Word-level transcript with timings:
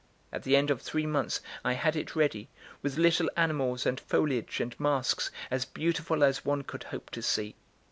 At 0.33 0.41
the 0.41 0.55
end 0.55 0.71
of 0.71 0.81
three 0.81 1.05
months 1.05 1.41
I 1.63 1.73
had 1.73 1.95
it 1.95 2.15
ready, 2.15 2.49
with 2.81 2.97
little 2.97 3.29
animals 3.37 3.85
and 3.85 3.99
foliage 3.99 4.59
and 4.59 4.75
masks, 4.79 5.29
as 5.51 5.63
beautiful 5.63 6.23
as 6.23 6.43
one 6.43 6.63
could 6.63 6.85
hope 6.85 7.11
to 7.11 7.21
see. 7.21 7.53